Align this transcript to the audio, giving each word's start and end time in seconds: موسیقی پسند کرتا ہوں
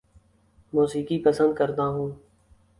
موسیقی 0.73 1.17
پسند 1.23 1.53
کرتا 1.57 1.83
ہوں 1.87 2.11